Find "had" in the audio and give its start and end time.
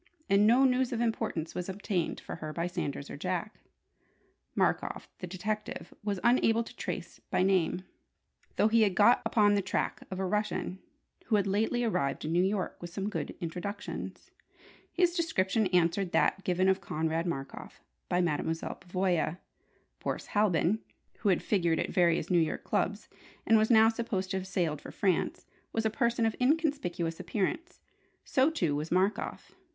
8.81-8.95, 11.35-11.45, 21.29-21.43